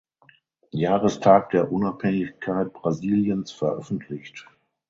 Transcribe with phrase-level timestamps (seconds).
[0.73, 4.47] Jahrestag der Unabhängigkeit Brasiliens veröffentlicht.